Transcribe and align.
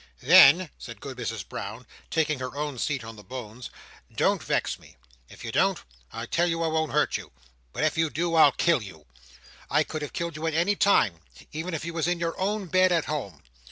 "Then," 0.23 0.71
said 0.79 0.99
Good 0.99 1.15
Mrs 1.19 1.47
Brown, 1.47 1.85
taking 2.09 2.39
her 2.39 2.55
own 2.57 2.79
seat 2.79 3.03
on 3.03 3.17
the 3.17 3.23
bones, 3.23 3.69
"don't 4.11 4.41
vex 4.41 4.79
me. 4.79 4.97
If 5.29 5.45
you 5.45 5.51
don't, 5.51 5.77
I 6.11 6.25
tell 6.25 6.47
you 6.47 6.63
I 6.63 6.69
won't 6.69 6.91
hurt 6.91 7.17
you. 7.17 7.31
But 7.71 7.83
if 7.83 7.99
you 7.99 8.09
do, 8.09 8.33
I'll 8.33 8.51
kill 8.51 8.81
you. 8.81 9.05
I 9.69 9.83
could 9.83 10.01
have 10.01 10.09
you 10.09 10.13
killed 10.31 10.39
at 10.39 10.53
any 10.55 10.75
time—even 10.75 11.75
if 11.75 11.85
you 11.85 11.93
was 11.93 12.07
in 12.07 12.19
your 12.19 12.33
own 12.39 12.65
bed 12.65 12.91
at 12.91 13.05
home. 13.05 13.43